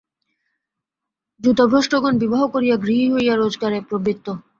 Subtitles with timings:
[1.41, 4.27] যুথভ্রষ্টগণ বিবাহ করিয়া গৃহী হইয়া রোজগারে প্রবৃত্ত।